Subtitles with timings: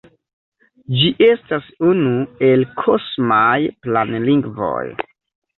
[1.01, 2.13] Ĝi estas unu
[2.47, 3.53] el "kosmaj
[3.85, 4.83] planlingvoj".